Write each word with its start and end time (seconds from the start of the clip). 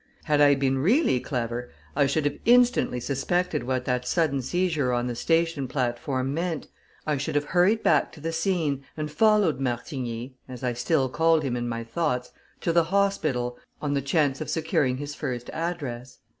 Had 0.23 0.41
I 0.41 0.55
been 0.55 0.79
really 0.79 1.19
clever, 1.19 1.69
I 1.95 2.07
should 2.07 2.25
have 2.25 2.39
instantly 2.43 2.99
suspected 2.99 3.61
what 3.63 3.85
that 3.85 4.07
sudden 4.07 4.41
seizure 4.41 4.91
on 4.91 5.05
the 5.05 5.13
station 5.13 5.67
platform 5.67 6.33
meant, 6.33 6.67
I 7.05 7.17
should 7.17 7.35
have 7.35 7.43
hurried 7.43 7.83
back 7.83 8.11
to 8.13 8.19
the 8.19 8.31
scene, 8.31 8.83
and 8.97 9.11
followed 9.11 9.59
Martigny 9.59 10.33
as 10.49 10.63
I 10.63 10.73
still 10.73 11.07
called 11.07 11.43
him 11.43 11.55
in 11.55 11.69
my 11.69 11.83
thoughts 11.83 12.31
to 12.61 12.73
the 12.73 12.85
hospital, 12.85 13.59
on 13.79 13.93
the 13.93 14.01
chance 14.01 14.41
of 14.41 14.49
securing 14.49 14.97
his 14.97 15.13
first 15.13 15.51
address. 15.51 16.17